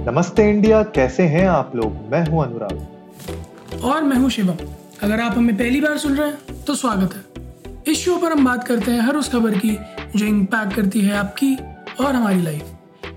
[0.00, 1.96] नमस्ते इंडिया कैसे हैं आप लोग?
[2.10, 4.56] मैं हूँ अनुराग। और मैं हूँ शिवम।
[5.02, 8.44] अगर आप हमें पहली बार सुन रहे हैं तो स्वागत है। इस शो पर हम
[8.44, 9.76] बात करते हैं हर उस खबर की
[10.16, 11.54] जो इम्पैक्ट करती है आपकी
[12.00, 12.62] और हमारी लाइफ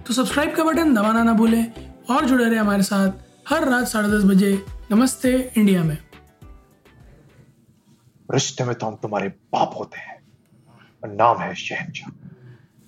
[0.08, 1.66] तो सब्सक्राइब का बटन दबाना ना भूलें
[2.10, 3.12] और जुड़े रहे हमारे साथ
[3.50, 4.52] हर रात साढ़े दस बजे
[4.92, 5.98] नमस्ते इंडिया में।
[8.30, 12.12] रिश्ते में तो हम तुम्हारे बाप होते हैं। नाम है शहनशाह।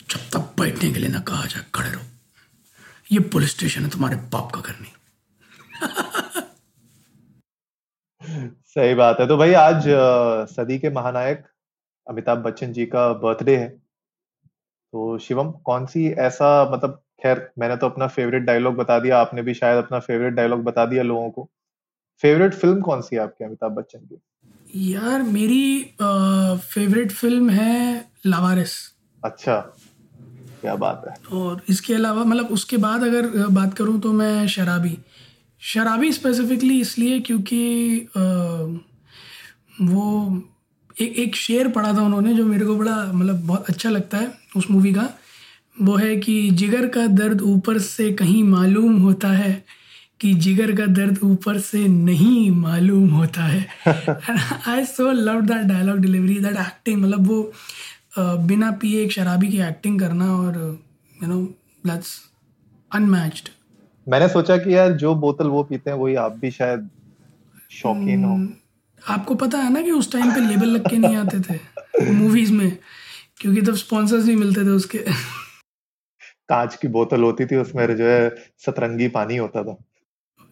[0.10, 2.15] जब तक बैठने के लिए ना कहा जाए खड़े रहो।
[3.12, 4.92] ये पुलिस स्टेशन है तुम्हारे बाप का घर नहीं।
[8.66, 9.84] सही बात है। तो भाई आज
[10.52, 11.44] सदी के महानायक
[12.10, 13.82] अमिताभ बच्चन जी का बर्थडे है।
[14.94, 19.42] तो शिवम कौन सी ऐसा मतलब खैर मैंने तो अपना फेवरेट डायलॉग बता दिया आपने
[19.42, 21.50] भी शायद अपना फेवरेट डायलॉग बता दिया लोगों को।
[22.22, 24.22] फेवरेट फ़िल्म कौन सी है आपकी अमिताभ बच्चन की?
[24.94, 28.72] यार मेरी आ, फेवरेट फ़िल्म है लावारिस
[29.24, 29.76] अच्छा।
[30.66, 31.14] क्या बात है?
[31.40, 34.98] और इसके अलावा मतलब उसके बाद अगर बात करूँ तो मैं शराबी।
[35.62, 37.60] शराबी स्पेसिफिकली इसलिए क्योंकि
[38.16, 38.24] अ,
[39.82, 40.04] वो
[40.96, 44.32] एक एक शेर पढ़ा था उन्होंने जो मेरे को बड़ा मतलब बहुत अच्छा लगता है
[44.56, 45.08] उस मूवी का।
[45.82, 49.54] वो है कि जिगर का दर्द ऊपर से कहीं मालूम होता है
[50.22, 53.66] कि जिगर का दर्द ऊपर से नहीं मालूम होता है।
[54.68, 57.42] I so love that dialogue delivery that acting मतलब वो
[58.18, 60.58] बिना पिए एक शराबी की एक्टिंग करना और
[61.24, 61.42] यू नो
[61.88, 62.18] दैट्स
[62.92, 63.50] अनमैच्ड
[64.08, 66.90] मैंने सोचा कि यार जो बोतल वो पीते हैं वही आप भी शायद
[67.72, 68.38] शौकीन हो।
[69.02, 72.54] आपको पता है ना कि उस टाइम पे लेबल लग के नहीं आते थे मूवीज़
[72.54, 72.78] में
[73.38, 74.98] क्योंकि तब स्पॉन्सर्स नहीं मिलते थे उसके।
[76.50, 78.30] कांच की बोतल होती थी उसमें जो है
[78.66, 79.78] सतरंगी पानी होता था।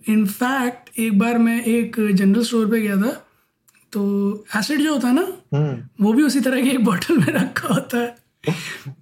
[0.10, 3.12] इनफैक्ट एक बार मैं एक जनरल स्टोर पे गया था
[3.94, 5.28] तो एसिड जो होता है ना
[5.58, 8.16] हम्म। वो भी उसी तरह की एक बॉटल में रखा होता है।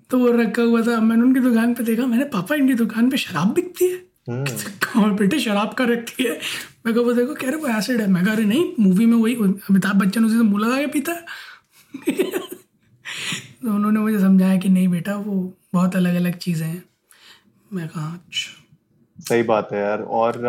[0.09, 3.17] तो वो रखा हुआ था। मैंने उनकी दुकान पे देखा। मैंने पापा इनकी दुकान पे
[3.17, 3.98] शराब बिकती है।
[4.30, 4.45] हम्म।
[4.83, 6.39] कहाँ बेटे शराब का रखती है?
[6.86, 9.17] मैं कहा वो देखो कह रहे वो एसिड है। मैं कह रही नहीं मूवी में
[9.17, 9.36] वही
[9.70, 11.26] अमिताभ बच्चन उसी से मुँह लगा के पीता है।
[13.64, 16.83] तो उन्होंने मुझे समझाया कि नहीं बेटा वो बहुत अलग अलग चीज़ें हैं।
[17.73, 18.58] मैं कहा अच्छा।
[19.20, 20.45] सही बात है यार। और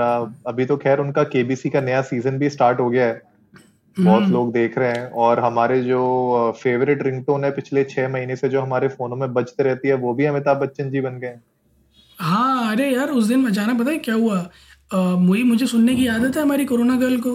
[0.47, 3.32] अभी तो खैर उनका केबीसी का नया सीज़न भी स्टार्ट हो गया है।
[4.01, 6.01] बहुत लोग देख रहे हैं और हमारे जो
[6.63, 10.15] फेवरेट रिंगटोन है पिछले छह महीने से जो हमारे फोनों में बजते रहती है वो
[10.15, 11.35] भी अमिताभ बच्चन जी बन गए
[12.19, 14.41] हाँ। अरे यार उस दिन अचानक पता है क्या हुआ?
[14.95, 17.31] वही मुझे सुनने की आदत है हमारी कोरोना गर्ल को।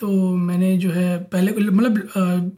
[0.00, 1.98] तो मैंने जो है पहले मतलब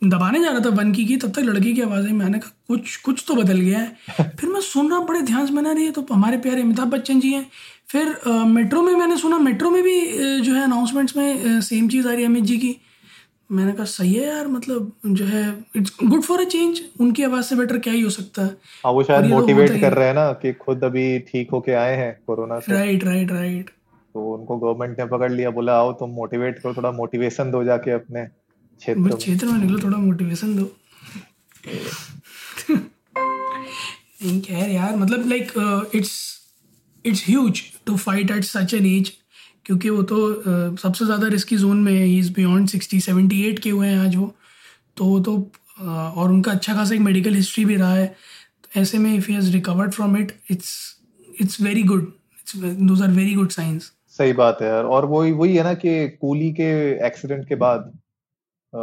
[0.04, 2.50] दबाने जा रहा था वन की की तब तक लड़की की आवाज़ आई मैंने कहा
[2.68, 3.96] कुछ कुछ तो बदल गया है।
[4.40, 7.20] फिर मैं सुन रहा बड़े ध्यान से मैंने रही है तो हमारे प्यारे अमिताभ बच्चन
[7.20, 7.46] जी हैं।
[7.88, 8.14] फिर
[8.46, 10.00] मेट्रो में मैंने सुना मेट्रो में भी
[10.40, 12.76] जो है अनाउंसमेंट्स में सेम चीज़ आ रही है अमित जी की।
[13.50, 15.42] मैंने कहा सही है यार मतलब जो है
[15.76, 18.56] it's good for a change उनकी आवाज़ से बेटर क्या ही हो सकता है?
[18.84, 22.12] हाँ वो शायद मोटिवेट कर रहे हैं ना कि खुद अभी ठीक होके आए हैं
[22.26, 23.70] कोरोना से। राइट राइट राइट
[24.14, 27.90] तो उनको गवर्नमेंट ने पकड़ लिया बोला आओ तुम मोटिवेट करो थोड़ा मोटिवेशन दो जाके
[27.90, 30.70] अपने क्षेत्र में। क्षेत्र में निकलो थोड़ा मोटिवेशन दो।
[34.22, 35.52] नहीं खैर यार मतलब like
[35.94, 36.18] it's
[37.04, 39.12] it's huge to fight at such an age
[39.70, 43.70] क्योंकि वो तो सबसे ज़्यादा रिस्की जोन में है। Is beyond sixty seventy eight के
[43.70, 44.26] हुए हैं आज वो।
[44.96, 45.34] तो वो तो
[45.80, 49.34] और उनका अच्छा खासा एक मेडिकल हिस्ट्री भी रहा है। तो ऐसे में if he
[49.34, 50.72] has recovered from it it's
[51.40, 52.02] it's very good
[52.40, 55.74] it's those are very good science सही बात है यार। और वही वही है ना
[55.76, 56.70] कि कूली के
[57.06, 57.92] एक्सीडेंट के बाद
[58.72, 58.78] अ,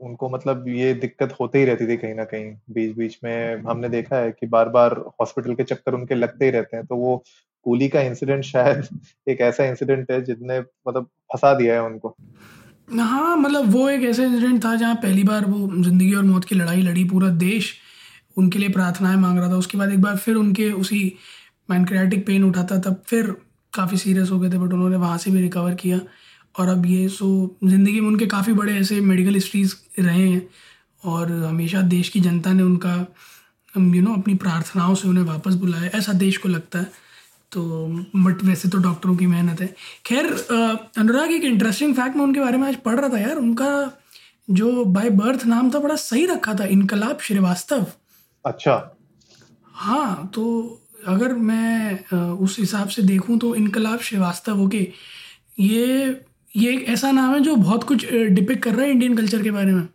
[0.00, 3.88] उनको मतलब ये दिक्कत होते ही रहती थी कहीं ना कहीं। बीच बीच में हमने
[3.88, 7.22] देखा है कि बार बार हॉस्पिटल के चक्कर उनके लगते ही रहते हैं। तो वो
[7.64, 8.88] कूली का इंसिडेंट शायद
[9.28, 12.16] एक ऐसा इंसिडेंट है जिसने मतलब फंसा दिया है उनको।
[12.90, 16.54] हाँ मतलब वो एक ऐसा इंसिडेंट था जहाँ पहली बार वो ज़िंदगी और मौत की
[16.54, 17.74] लड़ाई लड़ी, पूरा देश
[18.38, 21.02] उनके लिए प्रार्थनाएँ मांग रहा था। उसके बाद एक बार फिर उनके उसी
[21.68, 23.30] पैनक्रियाटिक पेन उठा था तब फिर
[23.72, 26.00] काफ़ी सीरियस हो गए थे बट उन्होंने वहाँ से भी रिकवर किया।
[26.58, 27.26] और अब ये सो
[27.64, 30.42] ज़िंदगी में उनके काफ़ी बड़े ऐसे मेडिकल हिस्ट्रीज रहे हैं
[31.04, 32.94] और हमेशा देश की जनता ने उनका
[33.74, 37.03] यू नो अपनी प्रार्थनाओं से उन्हें वापस बुलाया ऐसा देश को लगता है।
[37.54, 37.62] तो
[38.16, 39.74] बट वैसे तो डॉक्टरों की मेहनत है।
[40.06, 40.26] खैर
[40.98, 43.70] अनुराग एक इंटरेस्टिंग फैक्ट मैं उनके बारे में आज पढ़ रहा था यार। उनका
[44.48, 47.86] जो बाय बर्थ नाम था बड़ा सही रखा था इनकलाब श्रीवास्तव।
[48.44, 48.74] अच्छा।
[49.74, 50.44] हाँ तो
[51.06, 54.86] अगर मैं उस हिसाब से देखूँ तो इनकलाब श्रीवास्तव ओके।
[55.60, 56.20] ये
[56.54, 59.50] ये एक ऐसा नाम है जो बहुत कुछ डिपिक कर रहा है इंडियन कल्चर के
[59.50, 59.88] बारे में।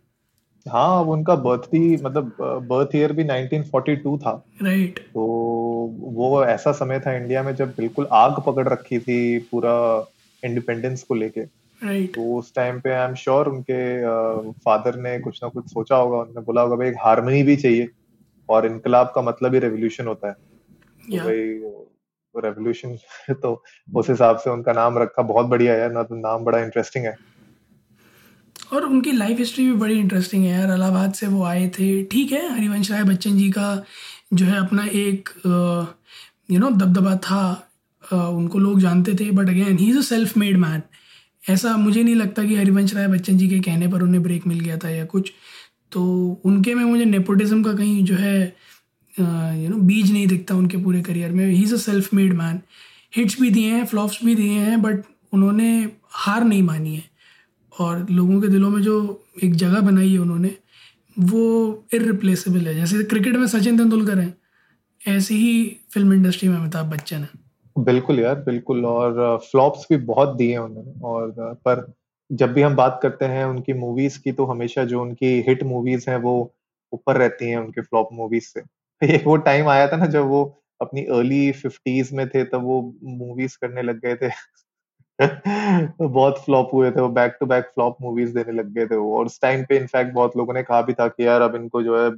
[0.68, 4.30] हाँ अब उनका बर्थ भी मतलब बर्थ ईयर भी 1942 था।
[4.62, 5.12] Right right.
[5.14, 5.20] तो
[6.14, 9.72] वो ऐसा समय था इंडिया में जब बिल्कुल आग पकड़ रखी थी पूरा
[10.44, 11.40] इंडिपेंडेंस को लेके।
[11.84, 14.02] राइट तो उस टाइम पे आई एम श्योर उनके
[14.52, 17.88] फादर ने कुछ ना कुछ सोचा होगा उन्होंने बोला होगा भाई एक हारमोनी भी चाहिए
[18.48, 21.18] और इनकलाब का मतलब ही रेवोल्यूशन होता है। yeah.
[21.18, 22.96] तो भाई रेवोल्यूशन
[23.34, 23.62] तो
[23.94, 27.16] उस हिसाब से उनका नाम रखा। बहुत बढ़िया है ना तो नाम बड़ा इंटरेस्टिंग है।
[28.72, 32.32] और उनकी लाइफ हिस्ट्री भी बड़ी इंटरेस्टिंग है यार। इलाहाबाद से वो आए थे। ठीक
[32.32, 33.84] है, हरिवंश राय बच्चन जी का
[34.34, 35.28] जो है अपना एक
[36.50, 37.42] यू नो दबदबा था।
[38.04, 40.82] उनको लोग जानते थे but again he is a self made man
[41.44, 44.60] ऐसा मुझे नहीं लगता कि हरिवंश राय बच्चन जी के कहने पर उन्हें ब्रेक मिल
[44.60, 45.32] गया था या कुछ।
[45.92, 46.02] तो
[46.44, 48.40] उनके में मुझे नेपोटिज्म का कहीं जो है
[49.14, 52.60] यू नो बीज नहीं दिखता उनके पूरे करियर में। He is a self made man
[53.16, 55.70] hits भी दिए हैं फ्लॉप्स भी दिए हैं बट उन्होंने
[56.12, 57.09] हार नहीं मानी है।
[57.80, 60.56] और लोगों के दिलों में जो एक जगह बनाई है उन्होंने,
[61.18, 64.34] वो इरिप्लेसेबल है। जैसे क्रिकेट में सचिन तेंदुलकर हैं,
[65.08, 67.28] ऐसे ही फ़िल्म इंडस्ट्री में अमिताभ बच्चन है।
[67.78, 71.92] बिल्कुल यार, बिल्कुल। और फ्लॉप्स भी बहुत दिए उन्होंने। और पर
[72.32, 76.10] जब भी हम बात करते हैं उनकी मूवीज़ की तो हमेशा जो उनकी हिट मूवीज़
[76.10, 76.54] हैं, वो
[76.92, 78.62] ऊपर रहती हैं उनके फ्लॉप मूवीज़ से।
[79.14, 82.96] एक वो टाइम आया था ना, जब वो अपनी अर्ली फिफ्टीज में थे, तब वो
[83.04, 84.30] मूवीज़ करने लग गए थे।
[85.20, 89.16] बहुत फ्लॉप हुए थे, वो back to back flop movies देने लग गए थे वो।
[89.18, 91.82] और उस टाइम पे इनफैक्ट बहुत लोगों ने कहा भी था कि यार, अब इनको
[91.82, 92.10] जो है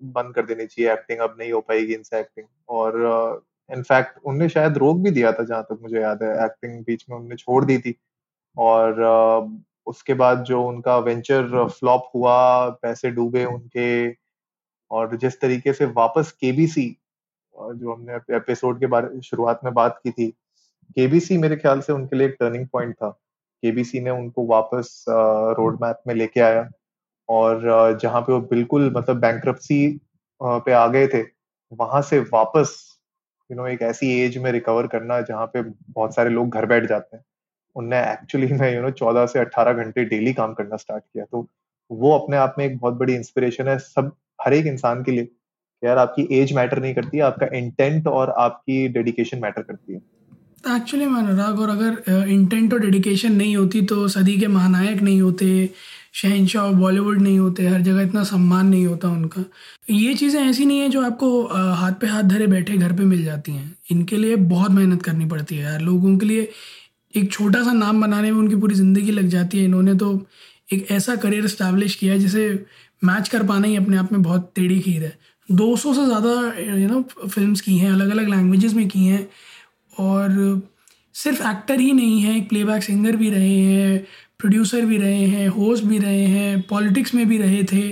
[0.00, 4.78] बंद कर देनी चाहिए एक्टिंग अब नहीं हो पाएगी इनसे एक्टिंग और इनफैक्ट उनने शायद
[4.78, 7.78] रोक भी दिया था जहाँ तक मुझे याद है एक्टिंग बीच में उनने छोड़ दी
[7.78, 7.94] थी।
[8.56, 9.00] और
[9.86, 14.10] उसके बाद जो उनका वेंचर फ्लॉप हुआ, पैसे डूबे उनके,
[14.90, 16.86] और जिस तरीके से वापस केबीसी
[17.56, 20.32] जो हमने एपिसोड के बारे, शुरुआत में बात की थी
[20.90, 23.08] केबीसी मेरे ख्याल से उनके लिए एक टर्निंग पॉइंट था।
[23.62, 26.68] केबीसी ने उनको वापस रोड मैप में लेके आया
[27.28, 29.42] और जहाँ पे वो बिल्कुल मतलब बैंक
[30.40, 31.22] पे आ गए थे,
[31.72, 32.74] वहाँ से वापस
[33.50, 36.88] यू नो एक ऐसी एज में रिकवर करना जहाँ पे बहुत सारे लोग घर बैठ
[36.88, 37.24] जाते हैं।
[37.76, 41.46] उनने एक्चुअली में यू नो चौदह से अट्ठारह घंटे डेली काम करना स्टार्ट किया। तो
[41.90, 45.28] वो अपने आप में एक बहुत बड़ी इंस्पिरेशन है सब, हर एक इंसान के लिए
[45.82, 50.00] यार आपकी एज मैटर नहीं करती, आपका इंटेंट और आपकी डेडिकेशन मैटर करती है।
[50.66, 55.20] एक्चुअली मैं अनुराग और अगर इंटेंट और डेडिकेशन नहीं होती तो सदी के महानायक नहीं
[55.20, 55.70] होते,
[56.14, 59.44] शहनशाह और बॉलीवुड नहीं होते, हर जगह इतना सम्मान नहीं होता उनका।
[59.90, 61.42] ये चीज़ें ऐसी नहीं है जो आपको
[61.74, 65.26] हाथ पे हाथ धरे बैठे घर पे मिल जाती हैं। इनके लिए बहुत मेहनत करनी
[65.26, 66.48] पड़ती है यार। लोगों के लिए
[67.14, 70.26] एक छोटा सा नाम बनाने में उनकी पूरी ज़िंदगी लग जाती है। इन्होंने तो
[70.72, 72.48] एक ऐसा करियर इस्टेब्लिश किया जिसे
[73.04, 75.16] मैच कर पाना ही अपने आप में बहुत टेढ़ी खीर है।
[75.48, 76.30] 200 से ज़्यादा
[76.74, 79.26] यू नो फिल्म्स की हैं अलग अलग लैंग्वेजेस में की हैं।
[79.98, 80.60] और
[81.14, 83.98] सिर्फ़ एक्टर ही नहीं है, एक प्लेबैक सिंगर भी रहे हैं
[84.40, 87.88] प्रोड्यूसर भी रहे हैं होस्ट भी रहे हैं पॉलिटिक्स में भी रहे थे।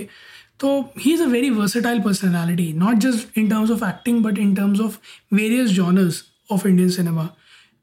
[0.59, 4.53] तो he is a very versatile personality not just in terms of acting but in
[4.55, 4.97] terms of
[5.33, 7.29] various genres of Indian cinema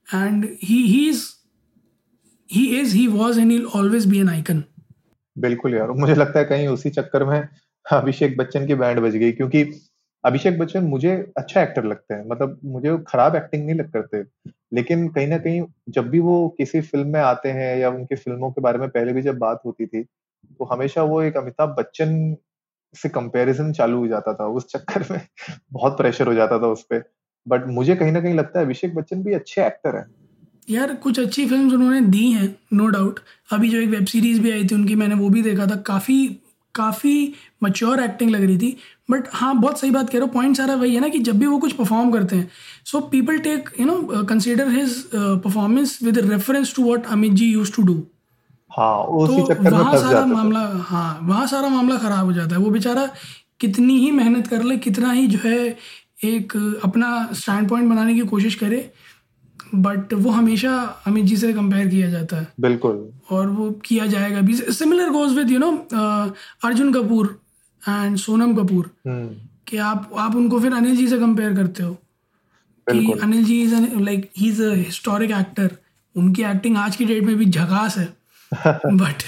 [0.09, 1.25] and he he is
[2.51, 4.63] he is he was he always be an icon
[5.37, 7.49] बिल्कुल यार, मुझे लगता है कहीं उसी चक्कर में
[7.87, 9.63] अभिषेक बच्चन की बैंड बज गई, क्योंकि
[10.25, 14.23] अभिषेक बच्चन मुझे अच्छा एक्टर लगते हैं। मतलब मुझे खराब एक्टिंग नहीं लग करते।
[14.75, 18.51] लेकिन कहीं ना कहीं जब भी वो किसी फ़िल्म में आते हैं या उनकी फ़िल्मों
[18.51, 20.03] के बारे में पहले भी जब बात होती थी
[20.59, 22.37] तो हमेशा वो एक अमिताभ बच्चन
[22.95, 25.21] से कंपैरिजन चालू हो जाता था। उस चक्कर में
[25.73, 27.03] बहुत प्रेशर हो जाता था उस पर
[27.49, 30.07] बट मुझे कहीं ना कहीं लगता है अभिषेक बच्चन भी अच्छे एक्टर हैं।
[30.71, 33.21] यार, कुछ अच्छी फ़िल्म उन्होंने दी हैं नो डाउट
[33.53, 36.41] अभी जो एक वेब सीरीज़ भी आई थी उनकी मैंने वो भी देखा था। काफ़ी
[36.75, 37.33] काफ़ी
[37.63, 38.77] मच्योर एक्टिंग लग रही थी।
[39.11, 41.39] बट हाँ बहुत सही बात कह रहे हो। पॉइंट सारा वही है ना कि जब
[41.39, 42.51] भी वो कुछ परफॉर्म करते हैं।
[42.87, 47.73] So people take you know consider his performance with reference to what Amit ji use
[47.77, 48.03] to do
[48.71, 53.09] हाँ तो वहाँ सारा मामला हाँ वहाँ सारा मामला ख़राब हो जाता है। वो बेचारा
[53.61, 55.77] कितनी ही मेहनत कर ले कितना ही जो है
[56.25, 58.91] एक अपना स्टैंड पॉइंट बनाने की कोशिश करे
[59.77, 60.73] बट वो हमेशा
[61.07, 65.37] अमित जी से कंपेयर किया जाता है। बिल्कुल। और वो किया जाएगा भी। Similar goes
[65.37, 65.71] with you know
[66.65, 67.39] Arjun Kapoor
[67.89, 68.91] and Sonam Kapoor
[69.69, 71.95] कि आप आप उनको फिर अनिल जी से कंपेयर करते हो।
[72.87, 75.77] कि Anil ji is like he is a historic actor
[76.17, 78.09] उनकी एक्टिंग आज की डेट में भी झकास है।
[78.87, 79.23] बट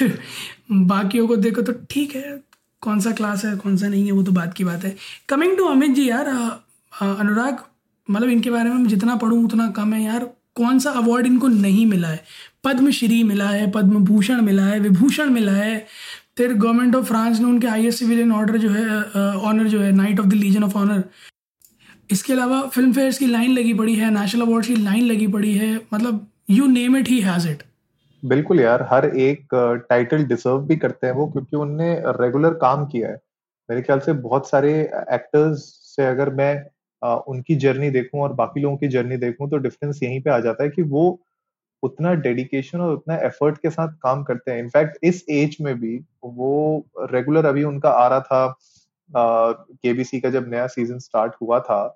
[0.72, 2.40] बाकियों को देखो तो ठीक है।
[2.82, 4.96] कौन सा क्लास है कौन सा नहीं है वो तो बात की बात है।
[5.28, 6.26] कमिंग टू अमित जी यार
[6.92, 7.58] अनुराग
[8.08, 10.24] मतलब इनके बारे में जितना पढ़ूँ उतना कम है यार।
[10.56, 12.24] कौन सा अवार्ड इनको नहीं मिला है?
[12.64, 15.86] पद्मश्री मिला है पद्म भूषण मिला है विभूषण मिला है
[16.36, 18.84] फिर गवर्नमेंट ऑफ़ फ्रांस ने उनके आई सिविलियन ऑर्डर जो है
[19.48, 21.04] ऑनर जो है knight of the legion of honour
[22.10, 25.52] इसके अलावा फ़िल्म फेयर्स की लाइन लगी पड़ी है नेशनल अवार्ड्स की लाइन लगी पड़ी
[25.54, 27.62] है मतलब you name it he has it
[28.22, 29.54] बिल्कुल यार, हर एक
[29.88, 33.14] टाइटल डिजर्व भी करते हैं वो, क्योंकि उनने रेगुलर काम किया है।
[33.68, 34.72] मेरे ख्याल से बहुत सारे
[35.12, 35.62] एक्टर्स
[35.96, 40.20] से अगर मैं उनकी जर्नी देखूँ और बाकी लोगों की जर्नी देखूँ तो डिफरेंस यहीं
[40.22, 41.04] पे आ जाता है कि वो
[41.82, 45.96] उतना डेडिकेशन और उतना एफर्ट के साथ काम करते हैं। इनफैक्ट इस एज में भी
[46.24, 48.56] वो रेगुलर अभी उनका आ रहा था
[49.10, 51.86] केबीसी का जब नया सीज़न स्टार्ट हुआ था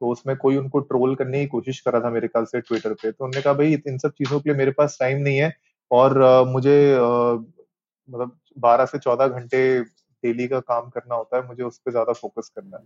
[0.00, 2.92] तो उसमें कोई उनको ट्रोल करने की कोशिश कर रहा था मेरे ख्याल से ट्विटर
[2.92, 5.52] पे। तो उन्होंने कहा भाई इन सब चीज़ों के लिए मेरे पास टाइम नहीं है
[5.90, 7.44] और uh, मुझे uh,
[8.08, 12.12] मतलब बारह से चौदह घंटे डेली का काम करना होता है मुझे उस पर ज़्यादा
[12.12, 12.84] फोकस करना है।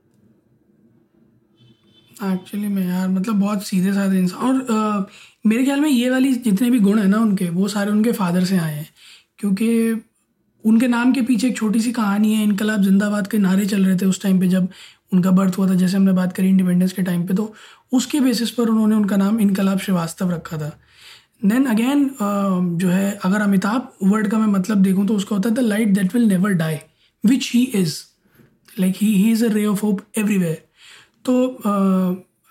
[2.25, 5.03] एक्चुअली में यार मतलब बहुत सीधे साधे इंसान और आ,
[5.47, 8.45] मेरे ख्याल में ये वाली जितने भी गुण हैं ना उनके वो सारे उनके फादर
[8.45, 8.89] से आए हैं।
[9.39, 9.69] क्योंकि
[10.65, 13.97] उनके नाम के पीछे एक छोटी सी कहानी है इनकलाब जिंदाबाद के नारे चल रहे
[13.97, 14.69] थे उस टाइम पे जब
[15.13, 17.53] उनका बर्थ हुआ था जैसे हमने बात करी इंडिपेंडेंस के टाइम पे तो
[17.93, 20.69] उसके बेसिस पर उन्होंने उनका नाम इनकलाब श्रीवास्तव रखा था।
[21.45, 22.09] देन अगेन
[22.81, 25.89] जो है अगर अमिताभ वर्ड का मैं मतलब देखूँ तो उसका होता है the light
[25.89, 26.79] that will never die
[27.25, 27.95] which he is
[28.81, 30.63] like he he is a ray of hope everywhere
[31.25, 31.33] तो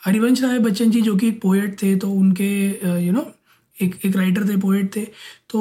[0.04, 2.52] हरिवंश राय बच्चन जी जो कि एक पोएट थे तो उनके
[3.06, 3.26] यू नो
[3.78, 5.04] एक एक राइटर थे पोएट थे
[5.50, 5.60] तो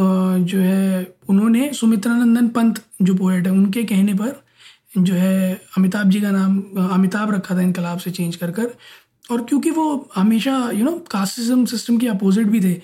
[0.00, 4.42] जो है, उन्होंने सुमित्रानंदन पंत जो पोएट है, उनके कहने पर
[4.98, 6.60] जो है, अमिताभ जी का नाम,
[6.90, 8.74] अमिताभ रखा था इनकलाब से चेंज कर कर,
[9.30, 12.74] और क्योंकि वो हमेशा यू नो कास्टिज्म सिस्टम के अपोजिट भी थे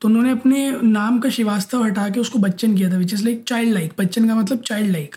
[0.00, 3.42] तो उन्होंने अपने नाम का श्रीवास्तव हटा के उसको बच्चन किया था which is like
[3.48, 5.16] child like Bachchan का मतलब चाइल्ड लाइक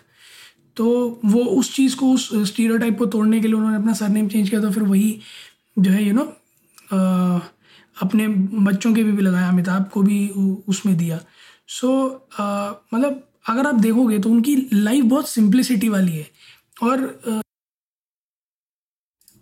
[0.77, 4.49] तो वो उस चीज़ को उस स्टीरियोटाइप को तोड़ने के लिए उन्होंने अपना सरनेम चेंज
[4.49, 5.19] किया तो फिर वही
[5.79, 6.23] जो है यू नो
[8.01, 10.27] अपने बच्चों के भी, भी लगाया अमिताभ को भी
[10.67, 11.19] उसमें दिया।
[11.67, 12.43] सो so,
[12.93, 16.27] मतलब अगर आप देखोगे तो उनकी लाइफ बहुत सिंप्लिसिटी वाली है।
[16.83, 17.41] और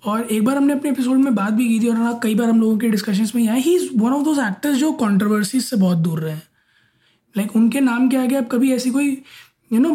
[0.03, 2.59] और एक बार हमने अपने एपिसोड में बात भी की थी और कई बार हम
[2.62, 5.98] लोगों के डिस्कशंस में आए he is one of those actors जो कंट्रोवर्सीज से बहुत
[5.98, 6.43] दूर रहे हैं।
[7.36, 9.12] लाइक like, उनके नाम के आगे आप कभी ऐसी कोई
[9.71, 9.89] यू नो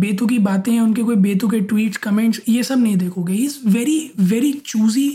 [0.00, 3.58] बेतु की बातें उनके कोई बेतु के ट्वीट्स कमेंट्स ये सब नहीं देखोगे। He is
[3.68, 5.08] very very choosy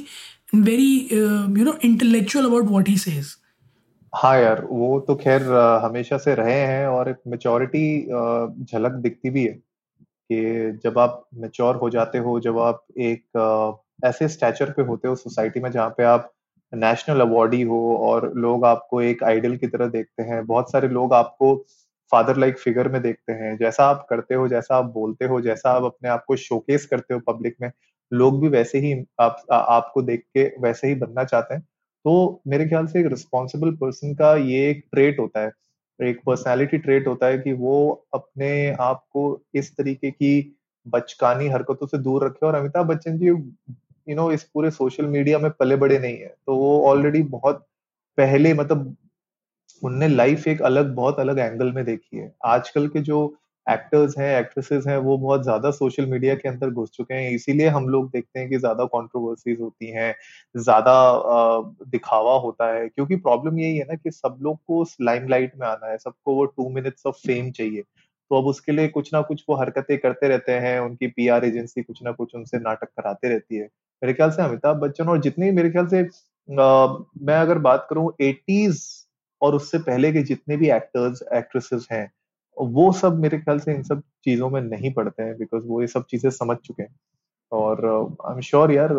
[0.55, 3.35] very you know intellectual about what he says
[4.13, 5.43] हाँ यार, वो तो खैर
[5.83, 8.01] हमेशा से रहे हैं और एक मेचोरिटी
[8.65, 14.27] झलक दिखती भी है कि जब आप मेच्योर हो जाते हो, जब आप एक ऐसे
[14.27, 16.31] स्टैचर पे होते हो सोसाइटी में जहाँ पे आप
[16.73, 21.13] नेशनल अवार्डी हो और लोग आपको एक आइडल की तरह देखते हैं, बहुत सारे लोग
[21.13, 21.55] आपको
[22.11, 25.71] फादर लाइक फिगर में देखते हैं जैसा आप करते हो जैसा आप बोलते हो जैसा
[25.71, 27.71] आप अपने आप को शोकेस करते हो पब्लिक में
[28.11, 32.41] लोग भी वैसे ही आप आ, आपको देख के वैसे ही बनना चाहते हैं। तो
[32.47, 35.51] मेरे ख्याल से एक रिस्पॉन्सिबल पर्सन का ये एक ट्रेट होता है
[35.99, 39.23] एक पर्सनैलिटी ट्रेट होता है कि वो अपने आप को
[39.53, 44.43] इस तरीके की बचकानी हरकतों से दूर रखे और अमिताभ बच्चन जी यू नो इस
[44.43, 47.65] पूरे सोशल मीडिया में पले बड़े नहीं है। तो वो ऑलरेडी बहुत
[48.17, 48.95] पहले मतलब
[49.81, 53.19] उनने लाइफ एक अलग बहुत अलग एंगल में देखी है। आजकल के जो
[53.67, 57.67] एक्टर्स हैं एक्ट्रेसेस हैं वो बहुत ज़्यादा सोशल मीडिया के अंदर घुस चुके हैं। इसीलिए
[57.67, 60.13] हम लोग देखते हैं कि ज़्यादा कंट्रोवर्सीज होती हैं
[60.55, 60.93] ज़्यादा
[61.88, 65.91] दिखावा होता है। क्योंकि प्रॉब्लम यही है ना कि सब लोग को लाइमलाइट में आना
[65.91, 67.81] है। सबको वो टू मिनट्स ऑफ़ फेम चाहिए।
[68.31, 71.81] तो अब उसके लिए कुछ ना कुछ वो हरकतें करते रहते हैं उनकी पीआर एजेंसी
[71.84, 73.65] कुछ ना कुछ उनसे नाटक कराते रहती है।
[74.01, 76.00] मेरे ख्याल से अमिताभ बच्चन और जितने मेरे ख्याल से
[76.50, 76.88] आ,
[77.22, 78.81] मैं अगर बात करूँ एटीज
[79.41, 82.12] और उससे पहले के जितने भी एक्टर्स एक्ट्रेसेस हैं
[82.58, 85.88] वो सब मेरे ख्याल से इन सब चीज़ों में नहीं पड़ते हैं बिकॉज़ वो ये
[85.88, 86.96] सब चीज़ें समझ चुके हैं।
[87.51, 87.86] और
[88.25, 88.89] आई एम श्योर यार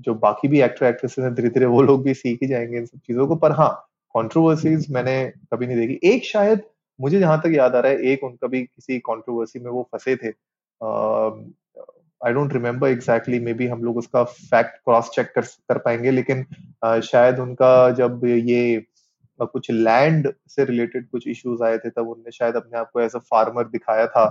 [0.00, 2.86] जो बाकी भी एक्टर एक्ट्रेसेस हैं धीरे धीरे वो लोग भी सीख ही जाएँगे इन
[2.86, 3.70] सब चीज़ों को। पर हाँ
[4.14, 6.62] कॉन्ट्रोवर्सीज मैंने कभी नहीं देखी। एक शायद
[7.00, 10.16] मुझे जहाँ तक याद आ रहा है एक उनका भी किसी कॉन्ट्रोवर्सी में वो फंसे
[10.16, 10.28] थे।
[12.26, 16.46] I don't remember exactly maybe हम लोग उसका फैक्ट क्रॉस चेक कर कर पाएँगे लेकिन
[16.86, 18.86] uh, शायद उनका जब ये
[19.40, 23.14] कुछ लैंड से रिलेटेड कुछ इश्यूज़ आए थे तब उनने शायद अपने आप को एज
[23.16, 24.24] अ फार्मर दिखाया था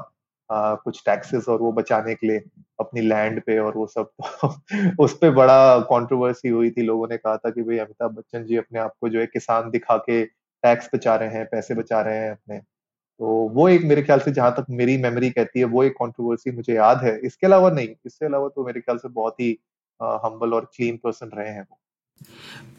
[0.50, 2.40] आ, कुछ टैक्सेस और वो बचाने के लिए
[2.80, 4.10] अपनी लैंड पे और वो सब।
[5.00, 8.58] उस पे बड़ा कंट्रोवर्सी हुई थी लोगों ने कहा था कि भाई अमिताभ बच्चन जी
[8.58, 10.24] अपने आप को जो है किसान दिखा के
[10.64, 12.58] टैक्स बचा रहे हैं पैसे बचा रहे हैं अपने।
[13.00, 16.52] तो वो एक मेरे ख्याल से जहाँ तक मेरी मेमोरी कहती है वो एक कंट्रोवर्सी
[16.52, 19.52] मुझे याद है। इसके अलावा नहीं इसके अलावा तो मेरे ख्याल से बहुत ही
[20.00, 21.78] हम्बल और क्लीन पर्सन रहे हैं वो।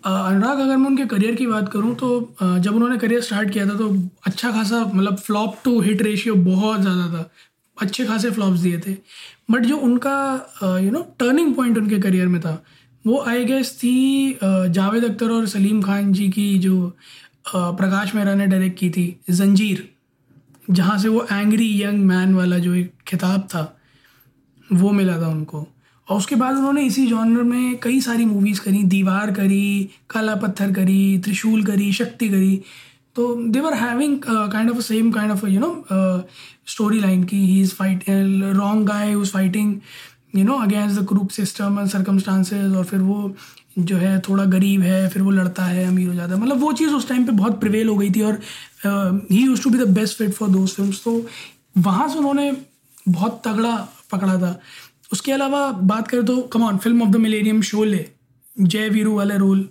[0.04, 2.08] अनुराग, अगर मैं उनके करियर की बात करूँ तो
[2.40, 3.88] जब उन्होंने करियर स्टार्ट किया था तो
[4.26, 7.30] अच्छा खासा मतलब फ्लॉप टू हिट रेशियो बहुत ज़्यादा था।
[7.76, 8.92] अच्छे खासे फ्लॉप्स दिए थे।
[9.50, 12.62] बट जो उनका यू नो टर्निंग पॉइंट उनके करियर में था,
[13.04, 16.92] वो आई गेस थी जावेद अख्तर और सलीम खान जी की जो
[17.48, 19.88] प्रकाश मेहरा ने डायरेक्ट की थी, जंजीर,
[20.68, 23.64] जहाँ से वो एंग्री यंग मैन वाला जो एक खिताब था,
[24.68, 25.66] वो मिला था उनको।
[26.08, 30.72] और उसके बाद उन्होंने इसी जॉनर में कई सारी मूवीज़ करी, दीवार करी, काला पत्थर
[30.72, 32.60] करी, त्रिशूल करी, शक्ति करी।
[33.16, 35.84] तो they were having kind of same kind of you know
[36.68, 38.04] story line की he is fight
[38.56, 39.74] wrong guy was fighting
[40.36, 43.34] you know against the group system and circumstances और फिर वो
[43.78, 46.72] जो है थोड़ा गरीब है, फिर वो लड़ता है, अमीर हो जाता है। मतलब वो
[46.72, 48.40] चीज़ उस टाइम पे बहुत प्रिवेल हो गई थी और
[48.86, 51.26] he use to be the best fit for those film तो
[51.78, 52.50] वहाँ से उन्होंने
[53.08, 53.76] बहुत तगड़ा
[54.12, 54.58] पकड़ा था।
[55.14, 58.04] उसके अलावा बात करें तो common film of the millennium Sholay
[58.56, 59.68] Jai Veeru वाले role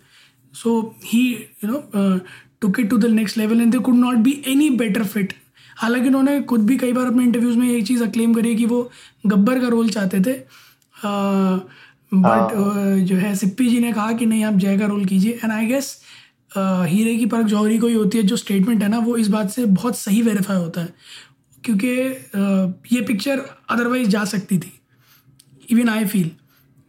[0.53, 1.23] so he
[1.63, 2.17] you know
[2.61, 5.33] took it to the next level and they could not be any better fit
[5.77, 8.89] हालाँकि उन्होंने खुद भी कई बार अपने इंटरव्यूज़ में एक चीज़ अक्लेम करी कि वो
[9.25, 10.33] गब्बर का रोल चाहते थे।
[12.11, 15.39] बट हाँ। जो है सिप्पी जी ने कहा कि नहीं आप जय का रोल कीजिए।
[15.43, 15.97] एंड आई गेस
[16.57, 19.49] हीरे की परख जौहरी को ही होती है जो स्टेटमेंट है ना वो इस बात
[19.51, 20.93] से बहुत सही वेरीफाई होता है।
[21.63, 21.89] क्योंकि
[22.95, 24.71] ये पिक्चर अदरवाइज़ जा सकती थी।
[25.71, 26.29] इवन आई फील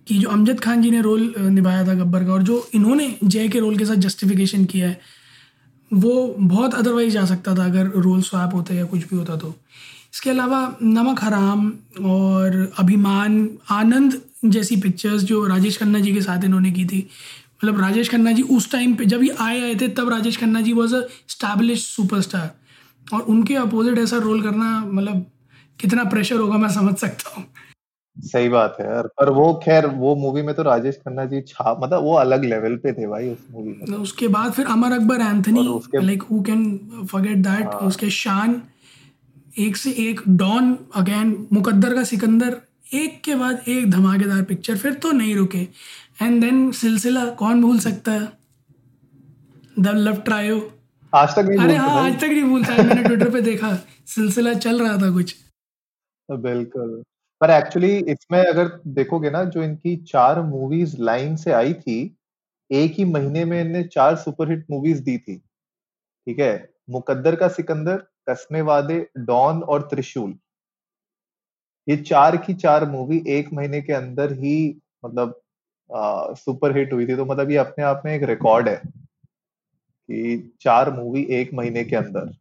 [0.06, 3.48] कि जो अमजद खान जी ने रोल निभाया था गब्बर का और जो इन्होंने जय
[3.48, 5.00] के रोल के साथ जस्टिफिकेशन किया है,
[5.90, 9.54] वो बहुत अदरवाइज़ जा सकता था अगर रोल स्वैप होता या कुछ भी होता तो।
[10.14, 11.72] इसके अलावा नमक हराम
[12.04, 16.98] और अभिमान, आनंद जैसी पिक्चर्स जो राजेश खन्ना जी के साथ इन्होंने की थी।
[17.54, 20.60] मतलब राजेश खन्ना जी उस टाइम पे जब ये आए आए थे, तब Rajesh Khanna
[20.60, 22.54] ji was a established superstar
[23.06, 25.26] और उनके अपोजिट ऐसा रोल करना मतलब
[25.80, 27.44] कितना प्रेशर होगा मैं समझ सकता हूँ।
[28.16, 31.72] सही बात है यार। पर वो खैर वो मूवी में तो राजेश खन्ना जी छा
[31.80, 35.20] मतलब वो अलग लेवल पे थे भाई उस मूवी में। उसके बाद फिर Amar Akbar
[35.20, 35.64] Anthony
[35.96, 36.62] like who can
[37.10, 38.60] forget that उसके शान
[39.58, 42.56] एक से एक डॉन अगेन मुकद्दर का सिकंदर
[42.94, 45.66] एक के बाद एक धमाकेदार पिक्चर फिर तो नहीं रुके।
[46.22, 48.28] एंड देन सिलसिला कौन भूल सकता है?
[49.76, 50.58] द लव ट्रायो
[51.12, 53.74] आज तक नहीं अरे हाँ आज तक नहीं भूलता मैंने ट्विटर पे देखा
[54.06, 55.34] सिलसिला चल रहा था कुछ।
[56.28, 57.02] बिल्कुल।
[57.44, 62.16] पर एक्चुअली इसमें अगर देखोगे ना, जो इनकी चार मूवीज़ लाइन से आई थी,
[62.70, 66.70] एक ही महीने में इनने चार सुपरहिट मूवीज़ दी थी। ठीक है?
[66.90, 67.96] मुकद्दर का सिकंदर
[68.28, 70.34] कसमे वादे, डॉन और त्रिशूल।
[71.88, 74.56] ये चार की चार मूवी एक महीने के अंदर ही
[75.04, 75.40] मतलब
[76.36, 81.26] सुपरहिट हुई थी। तो मतलब ये अपने आप में एक रिकॉर्ड है कि चार मूवी
[81.30, 82.32] एक महीने के अंदर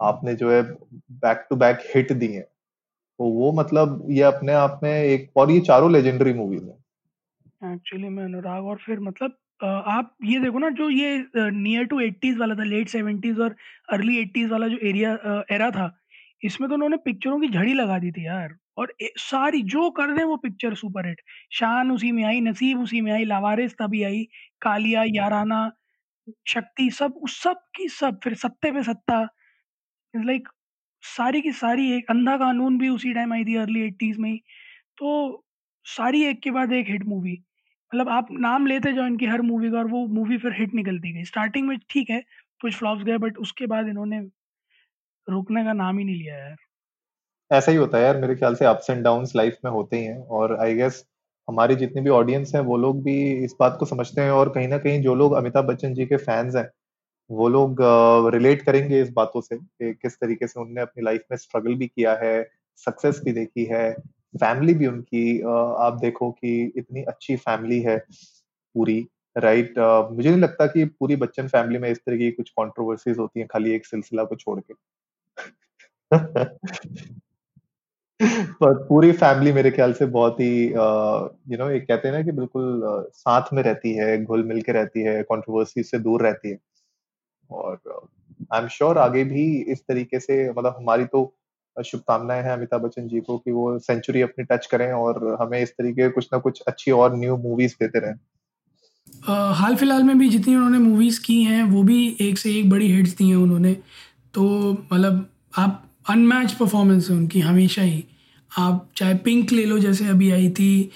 [0.00, 2.53] आपने जो है बैक टू बैक हिट दी है।
[3.18, 8.08] तो वो मतलब ये अपने आप में एक और ये चारों लेजेंडरी मूवीज़ है। एक्चुअली
[8.08, 12.54] मैं अनुराग और फिर मतलब आप ये देखो ना जो ये नियर टू एट्टीज वाला
[12.54, 13.54] था लेट सेवेंटीज और
[13.92, 15.12] अर्ली एट्टीज वाला जो एरिया
[15.52, 15.90] एरा था
[16.42, 20.16] इसमें तो उन्होंने पिक्चरों की झड़ी लगा दी थी यार। और ए, सारी जो कर
[20.16, 21.20] दे वो पिक्चर सुपर हिट
[21.58, 24.22] शान उसी में आई नसीब उसी में आई लावारिस तभी आई
[24.62, 25.60] कालिया याराना
[26.48, 29.20] शक्ति सब उस सब की सब फिर सत्ते पे सत्ता
[30.14, 30.48] लाइक
[31.04, 34.36] सारी की सारी एक अंधा कानून भी उसी टाइम आई थी अर्ली एट्टीज में ही।
[34.98, 35.44] तो
[35.86, 37.32] सारी एक के बाद एक हिट मूवी
[37.92, 41.12] मतलब आप नाम लेते जाओ इनकी हर मूवी का और वो मूवी फिर हिट निकलती
[41.12, 42.20] गई। स्टार्टिंग में ठीक है,
[42.60, 44.20] कुछ फ्लॉप्स गए बट उसके बाद इन्होंने
[45.28, 46.56] रुकने का नाम ही नहीं लिया यार।
[47.50, 50.04] ऐसा ही होता है यार, मेरे ख्याल से अप्स एंड डाउन्स लाइफ में होते ही
[50.04, 51.04] हैं। और आई गेस
[51.48, 54.68] हमारी जितनी भी ऑडियंस है, वो लोग भी इस बात को समझते हैं और कहीं
[54.68, 56.68] ना कहीं जो लोग अमिताभ बच्चन जी के फैंस हैं
[57.30, 57.76] वो लोग
[58.34, 61.86] रिलेट करेंगे इस बातों से कि किस तरीके से उनने अपनी लाइफ में स्ट्रगल भी
[61.86, 63.92] किया है सक्सेस भी देखी है
[64.36, 65.40] फैमिली भी उनकी
[65.78, 67.98] आप देखो कि इतनी अच्छी फैमिली है
[68.74, 69.08] पूरी
[69.38, 69.74] राइट
[70.12, 73.48] मुझे नहीं लगता कि पूरी बच्चन फैमिली में इस तरह की कुछ कंट्रोवर्सीज होती हैं
[73.52, 74.74] खाली एक सिलसिला को छोड़ के।
[78.60, 82.32] पर पूरी फैमिली मेरे ख्याल से बहुत ही यू नो एक कहते हैं ना कि
[82.32, 82.82] बिल्कुल
[83.14, 86.58] साथ में रहती है, घुल मिल के रहती है कंट्रोवर्सी से दूर रहती है।
[87.50, 88.08] और
[88.52, 91.34] आई एम श्योर आगे भी इस तरीके से मतलब हमारी तो
[91.76, 95.70] शुभकामनाएँ हैं अमिताभ बच्चन जी को कि वो सेंचुरी अपनी टच करें और हमें इस
[95.70, 98.14] तरीके कुछ ना कुछ अच्छी और न्यू मूवीज़ देते रहें।
[99.28, 102.70] Uh, हाल फ़िलहाल में भी जितनी उन्होंने मूवीज़ की हैं वो भी एक से एक
[102.70, 103.72] बड़ी हिट्स दी हैं उन्होंने।
[104.34, 105.26] तो मतलब
[105.58, 108.04] आप अनमैच परफॉर्मेंस है उनकी हमेशा ही।
[108.58, 110.90] आप चाहे पिंक ले लो जैसे अभी आई थी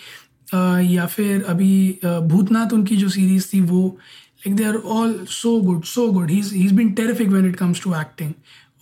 [0.55, 3.99] आ, या फिर अभी भूतनाथ उनकी जो सीरीज़ थी वो
[4.43, 7.83] like they are all so good so good he is been terrific when it comes
[7.85, 8.33] to acting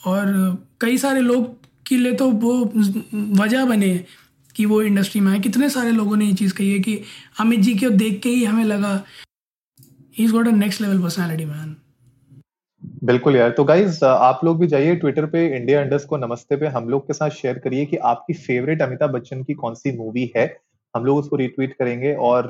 [0.06, 0.32] और
[0.80, 1.54] कई सारे लोग
[1.86, 2.54] के लिए तो वो
[3.42, 3.98] वजह बने
[4.56, 7.00] कि वो इंडस्ट्री में आए। कितने सारे लोगों ने ये चीज़ कही है कि
[7.40, 8.92] अमित जी को देख के ही हमें लगा
[10.18, 11.74] he is got a next level personality man
[13.04, 16.66] बिल्कुल यार। तो गाइज़ आप लोग भी जाइए ट्विटर पे इंडिया इंडस को नमस्ते पे।
[16.68, 20.30] हम लोग के साथ शेयर करिए कि आपकी फेवरेट अमिताभ बच्चन की कौन सी मूवी
[20.36, 20.46] है।
[20.94, 22.48] हम लोग उसको रिट्वीट करेंगे और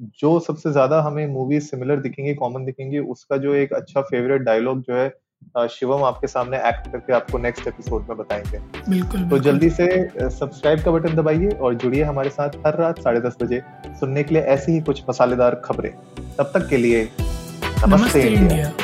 [0.00, 4.80] जो सबसे ज़्यादा हमें मूवी सिमिलर दिखेंगे कॉमन दिखेंगे उसका जो एक अच्छा फेवरेट डायलॉग
[4.80, 5.12] जो है
[5.70, 8.58] शिवम आपके सामने एक्ट करके आपको नेक्स्ट एपिसोड में बताएँगे।
[8.90, 9.86] बिल्कुल तो जल्दी से
[10.20, 13.62] सब्सक्राइब का बटन दबाइए और जुड़िए हमारे साथ हर रात साढ़े दस बजे
[14.00, 15.90] सुनने के लिए ऐसी ही कुछ मसालेदार खबरें।
[16.38, 18.83] तब तक के लिए नमस्ते, नमस्ते इंडिया, इंडिया।